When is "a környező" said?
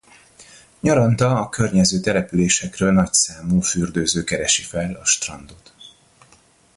1.39-1.99